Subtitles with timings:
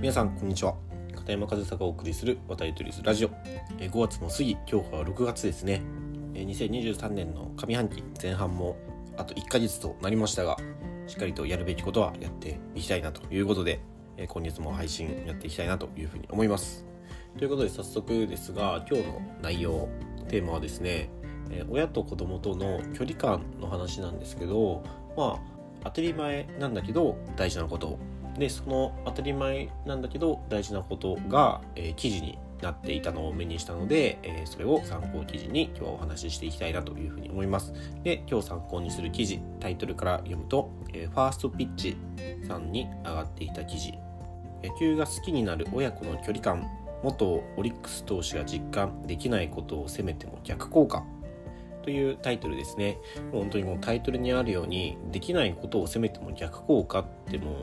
[0.00, 0.76] 皆さんこんにちは。
[1.14, 3.28] 片山和沙がお送りする渡り鳥ズラジオ。
[3.76, 5.82] 5月も過ぎ今日は6月ですね。
[6.32, 8.78] 2023年の上半期前半も
[9.18, 10.56] あと1ヶ月となりましたが
[11.06, 13.82] しっかりとやるべきことはやっていきたいなということで
[14.26, 16.86] 今月も配信やっていきたいなというふうに思います。
[17.36, 19.86] ということで早速ですが今日の内容
[20.28, 21.10] テーマはですね
[21.68, 24.82] 親と子供との距離感の話なんですけど
[25.14, 27.98] まあ当たり前なんだけど大事なこと
[28.38, 37.72] でその当たり前なんだけど大事なことが、えー、記事になっていたのを目にしたので、えー、それを参考記事に今日はお話ししていきたいなというふうに思います。
[38.02, 41.96] で今日参考にする記事タイトルから読むと、えー、ファーストピッチ
[42.46, 43.94] さんに上がっていた記事。
[44.62, 46.68] 野球が好きになる親子の距離感
[47.02, 51.02] 元オリックス投手が実感できないことを責めても逆効果。
[51.90, 52.98] というタイトルですね。
[53.32, 57.54] 本当にこのタイトルにあるようにできないことを責めても逆効果ってもう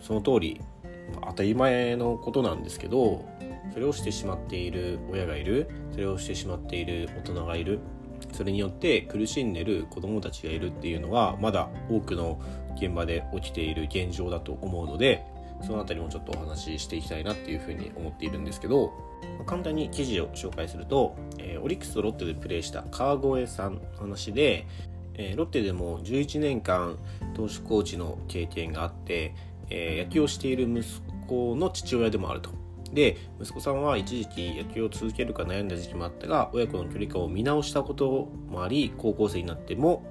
[0.00, 0.60] その通り
[1.24, 3.24] 当たり前のことなんですけど
[3.72, 7.78] それをしてしまっている親がいるそれをしてしまっている大人がいる
[8.32, 12.40] それによって苦しんでる子どもたちがいるっていうのはまだ多くの
[12.74, 15.24] 現場で起きている現状だと思うので
[15.62, 18.92] その辺りもちょっとお話ししていきたいなっていうふうに思っているんですけど
[19.46, 24.66] 簡単に記事を紹介すると、えー、オリックスとロッテでプレーした川越さんの話で、
[25.14, 26.98] えー、ロッテでも11年間
[27.34, 29.34] 投手コーチの経験があって、
[29.70, 30.84] えー、野球をしている息
[31.26, 32.50] 子の父親でもあると。
[32.92, 40.04] で息子さんは一時期野球を続けるか悩んだ時期もあったが親子の距離感を見直したこともあり高校生になっても、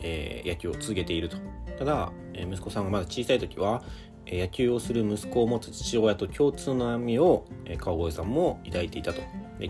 [0.00, 1.38] え、野球を続けていると
[1.78, 3.82] ただ、え、息子さんがまだ小さい時は
[4.26, 7.44] 野球をする息子を持つ父親と共通の悩みを
[7.78, 9.22] 川越さんも抱いていたと。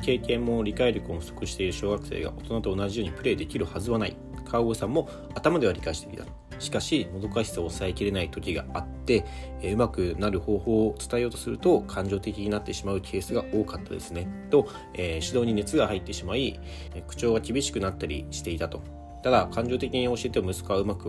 [0.03, 4.17] 経験も理解力も不足している小学生が大人と同じようにプレーできるはずはない。
[4.44, 6.25] 川越さんも頭では理解していた。
[6.59, 9.25] しかしもどかしさを抑えきれない時があって
[9.64, 14.28] うまくなる方法を伝えようとすると感情的になってしまうケースが多かったですね。
[14.50, 16.60] と、え、指導に熱が入ってしまい
[17.09, 18.81] 口調が厳しくなったりしていたと。
[19.22, 21.09] ただ感情的に教えても息子はうまく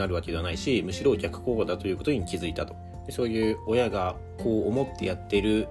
[0.00, 2.74] なるわけではないしむしろ逆効果だということに気づいたと。
[3.06, 5.68] でそういう親がこう思ってやってる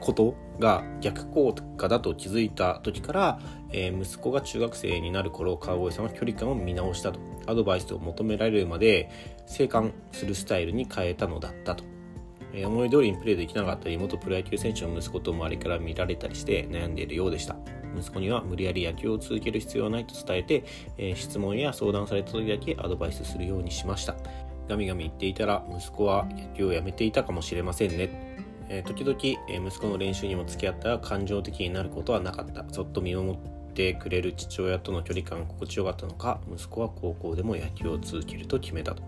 [0.00, 3.38] ことが逆効果だと気づいた時から、
[3.70, 7.20] えー、息子が中学生になる頃川越さんは距離感を見直したと。
[7.46, 9.10] アドバイスを求められるまで
[9.46, 11.84] 生還するスタイルに変えたのだったと、
[12.52, 17.56] えー、思い通りにプレーできなかったり元プロ野球選手の息子と周りから見られたりして悩んでいるようでした。
[17.96, 20.64] 息子には無理やり野球を続ける必要はないと伝えて、
[20.98, 24.16] えー、質問や相談された時だけアドバイスするようにしました。
[24.68, 28.36] ガミガミ言っていたら息子は野球をやめていたかもしれませんね、
[28.68, 29.18] えー、時々、
[29.48, 32.64] え、息子の練習にも付き合ったら感情的になることはなかった。
[32.70, 33.36] そっと見守っ
[33.74, 39.02] てくれる父親との距離感心地よかったのか息子は高校でも野球を続けると決めたと。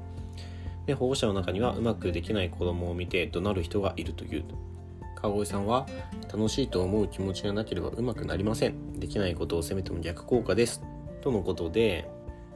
[0.87, 4.45] で保護者の中にはうまくできない子供を見て怒鳴る人がいるという。
[5.17, 5.87] 川越さんは
[6.33, 8.93] 楽しいと思う気持ちがなければうまくなりません。
[8.93, 10.83] できないことを責めても逆効果です。
[11.23, 12.09] とのことで、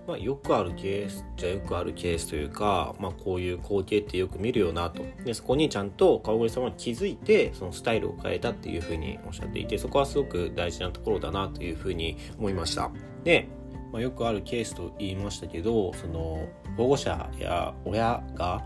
[0.07, 5.03] まあ、よくあるケースじゃよくあるケースというか、まあ、こういう光景ってよく見るよなと。
[5.25, 12.91] でそこにちゃんと川越さんは気づいてそのスタイルを変えたっていうふうにおっしゃっていてそこはすごく大事なところだなというふうに思いました。
[13.25, 13.49] で、
[13.93, 18.63] まあ、よくあるケースと言いましたけどその保護者や親が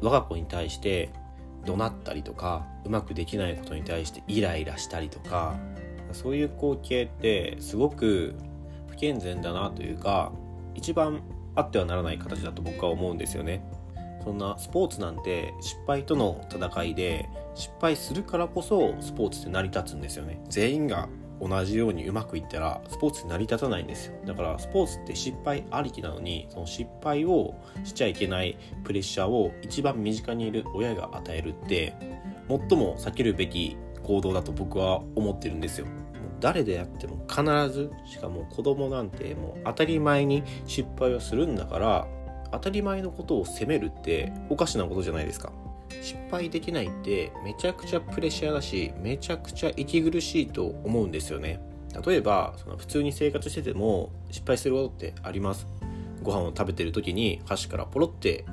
[0.00, 1.10] 我が子に対して
[1.64, 5.56] 怒鳴ったりとかうまくできないことに対してイライラしたりとか
[6.12, 8.34] そういう光景ってすごく
[8.88, 10.32] 不健全だなというか
[10.74, 11.22] 一番
[11.54, 13.64] あってはならない形だと僕は思うんですよね。
[14.24, 20.40] そんなスポーツなんて失敗との戦いで失敗するからこそスポーツって成り立つんですよね。
[20.48, 21.08] 全員が
[21.42, 24.14] 同じようにうまくいったらスポーツ成り立たないんですよ。
[24.24, 27.54] だからスポーツって失敗ありきなのにその失敗を
[27.84, 31.94] しちゃいけないプレッシャーを一番身近にいる親が与えるって
[32.48, 35.86] 最も避けるべき行動だと僕は思ってるんですよ。
[36.40, 37.42] 誰であっても必
[37.72, 42.08] ずしかも子供なんてもう当たり前に失敗をするんだから
[42.50, 45.52] 当たり前のことを責めるっておかしなことじゃないですか。
[46.00, 51.60] 失敗できないってめちゃくちゃプレッシャーだしめちゃくちゃ息苦しいと思うんですよね。
[52.06, 55.66] 例えばその普通に生活してても失敗することってあります。
[56.22, 58.44] ご飯を食べてる時に箸からポロって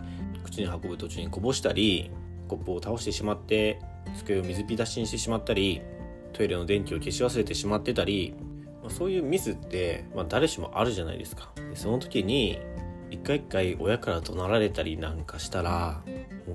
[0.43, 2.11] 口に運ぶ途中にこぼしたり
[2.47, 3.79] コップを倒してしまって
[4.17, 5.81] 机を水浸しにしてしまったり
[6.33, 8.33] トイレの電気を消し忘れてしまってたり、
[8.81, 11.51] まあ、そういうミスって、まあ、誰しもあるじゃないですか。
[11.55, 12.59] でその時に
[13.11, 16.01] 一回一回親から怒鳴られたりなんかしたら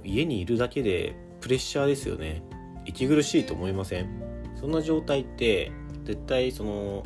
[0.04, 2.42] 家にいるだけでプレッシャーですよね。
[2.86, 4.08] 息苦しいと思いません？
[4.60, 5.72] そんな状態って
[6.04, 7.02] 絶対その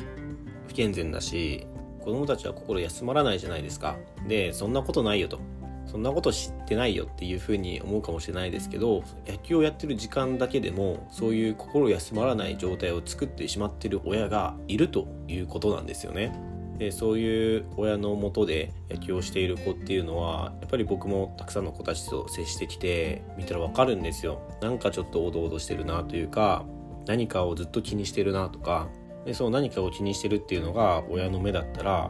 [0.67, 1.65] 不健全だし
[1.99, 3.97] 子供たちは心休まらないじゃないですか。
[4.27, 5.39] でそんなことないよと。
[5.85, 16.31] そんなこと知ってないよっていうふうに思うかもしれないですけど野球をやってる時間だけでもそういう心休まらない状態を作ってしまってる親がいるということなんですよね。
[16.79, 24.41] でそういう親のもとで野球をしている子っていうのはやっぱり僕もたくさんの子たちと接してきて見たらわかるんですよ。
[24.61, 26.65] なんかちょっとおどおどしてるなというか
[27.05, 28.87] 何かをずっと気にしてるなとか。
[29.25, 32.09] でその何かを気にしてるっていうのが親の目だったら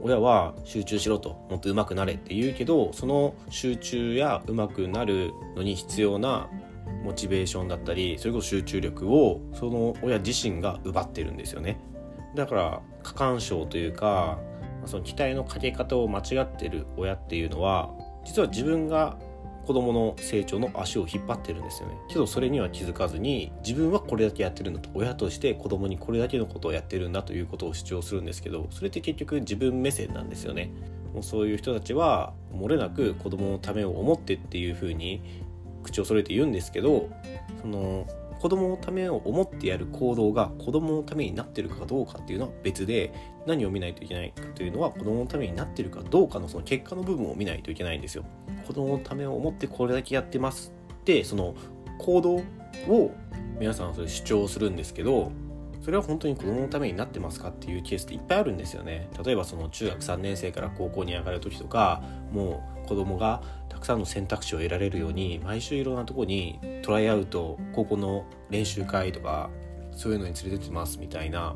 [0.00, 1.44] 親は集中しろと。
[1.50, 6.48] もっと上手くなれって言うけどその集中や上手くなるのに必要な
[7.04, 11.78] モチベーションだったりそれこそ集中力をその親自身が奪ってるんですよね。
[12.36, 14.38] だから過干渉というか
[14.84, 17.90] その期待のかけ方を間違ってる親っていうのは
[18.24, 19.16] 実は自分が
[19.66, 21.96] 子供の成長の足を引っ張ってるんですよね。
[22.08, 30.70] けどそれには気づかずに自分はこれだけやってるんだと親として子供にこれだけのことをやってるんだということを主張するんですけどそれって結局自分目線なんですよね。
[31.12, 35.42] もうそういう人たちは漏れなく子供のためを思ってっていうふうに
[35.82, 37.08] 口を揃えて言うんですけど
[37.62, 38.06] その
[38.40, 43.12] 子供のためを思ってやる行動が子供のためになってるかどうかっていうのは別で
[43.46, 48.24] 何を見ないといけないかというのは子供のためになってるかどうかのその結果の部分を見ないといけないんですよ。
[48.66, 51.54] 子供のためを思ってこれだけやってますってその
[51.98, 52.34] 行動
[52.88, 53.12] を
[53.58, 55.32] 皆さんそれ主張するんですけど
[55.86, 59.08] それは本当に子供のためになってますかっていうケースっていっぱいあるんですよね。
[59.24, 62.02] 例えばその中学3年生から高校に上がる時とか
[62.32, 63.40] もう子供が
[63.86, 69.48] くさんの選択肢を得られるように毎週いろんなとこにトライアウト高校の練習会とか
[69.92, 71.54] そういうのに連れてってますみたいな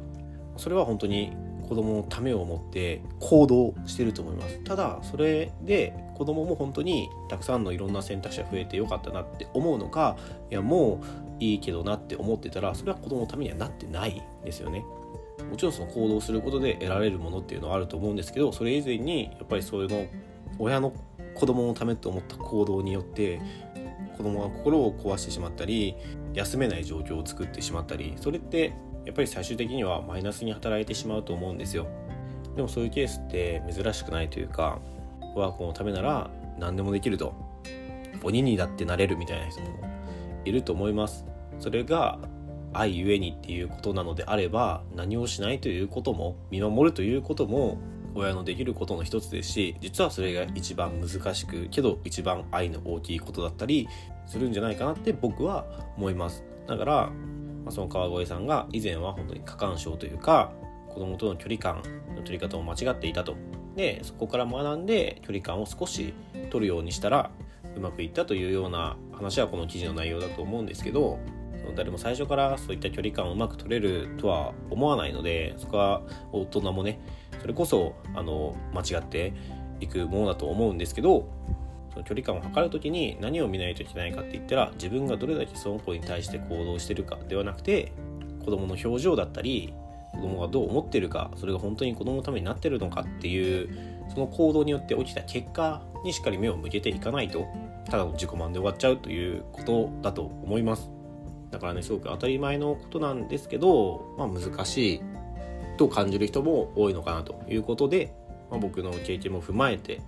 [0.57, 1.33] それは本当に
[1.69, 4.59] 子供のためを思って行動してると思います。
[4.65, 10.17] ただそれで子供も本当にたくさんのいろんな選択肢が増えてよかったなって思うのか
[10.51, 14.85] いやもういいけどなって思ってたらそれは子供のためにはなってないですよね。
[15.51, 20.07] もちろんその行動することで得られるものっていうのはあると思うんですけどそれ以前にやっぱりそういうの
[20.59, 20.93] 親の
[21.35, 23.41] 子供のためと思った行動によって
[24.17, 25.97] 子供が心を壊してしまったり
[26.35, 28.75] 休めない状況を作ってしまったりそれって
[29.07, 31.87] やっぱり最終的にはマイナスに働いてしまうと思うんですよ。
[32.55, 34.79] でもそういうケースって珍しくないというか
[35.35, 37.35] 我が子のためなら何でもできると。
[38.23, 39.69] 鬼にだってなれるみたいな人も
[40.45, 41.25] いると思います。
[41.59, 42.19] それが
[42.73, 47.79] 愛ゆえにっていうことなのであれば何をしないということも見守るということも
[48.15, 53.89] 親のできることの一つですし実はそれが一番難しくけど一番愛の大きいことだったり
[54.27, 55.67] するんじゃないかなって僕は
[55.97, 56.45] 思います。
[56.67, 57.13] だから
[57.65, 60.53] まあ、その川越さんが以前は本当に過干渉というか
[60.89, 61.83] 子供との距離感
[62.17, 63.37] の取り方を間違っていたと。
[63.77, 66.13] でそこから学んで距離感を少し
[66.51, 67.31] 取るようにしたら
[67.77, 71.21] うまくいったというような話はこの記事の内容だと思うんですけど
[71.77, 76.03] 誰も最初からそういった距離感をうまく取れるとは思わないのでそこは
[76.33, 77.01] 大人もね
[77.41, 79.33] それこそあの間違って
[79.81, 81.29] いくものだと思うんですけど
[81.93, 87.93] その距離感を測る時に何を見ないといけないかって言ったら自分がどれだけその子に対して行動してるかではなくて
[88.45, 89.73] 子供の表情だったり
[90.13, 93.69] 子供がどう思ってるかそれが本当に子供のためになってるのかっていう
[94.13, 97.47] その行動によって起きた結果にしっかり目を向けていかないと
[97.87, 101.00] ただの自己満で終わっちゃうということだと思います。
[101.51, 105.03] だからねすごく当たり前のことなんですけど、まあ、難しい
[105.77, 108.15] と感じる人も多いのかなということで、
[108.51, 110.03] まあ、僕の経験も踏まえて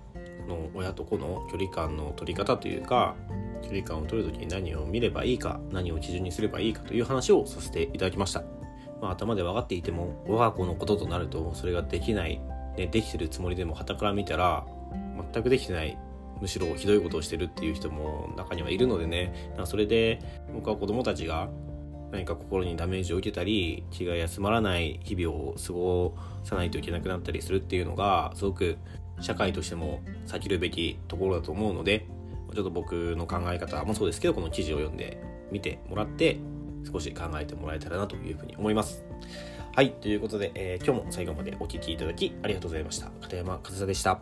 [0.47, 3.15] の親と子の距離感の取り方というか
[3.61, 8.43] 距離感を取る時に何を見ればいいか何を基準にすればいいかという話をさせていただきました、
[9.01, 12.41] まあ、頭で分かっていても我が子のこととなるとそれができない、
[12.77, 14.65] ね、できてるつもりでも傍から見たら
[15.33, 15.97] 全くできてない
[16.43, 20.19] むしろひどいことをしてるっていう人も中にはいるのでねそれで
[20.53, 21.49] 僕は子供たちが
[22.11, 28.77] 何か心にダメージを受けたり気が休まらない日々を過ごさないといけなくなったりするっていうのがすごく
[29.21, 32.05] 社会としても避けるべきところだと思うので
[32.53, 36.39] ちょっと僕の考え方もそうですけどこの記事を読んでみてもらって
[36.91, 39.05] 少し考えてもらえたらなというふうに思います。
[39.73, 43.09] はい、ということで、えー、今日も最後までお聴きいただきありがとうございました。
[43.21, 44.19] 片山和沙でした。